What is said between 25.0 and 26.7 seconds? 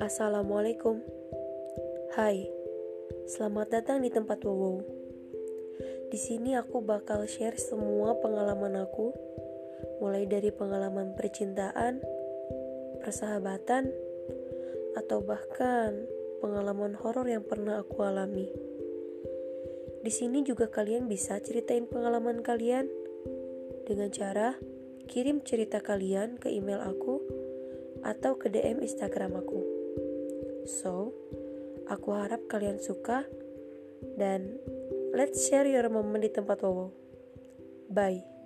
kirim cerita kalian ke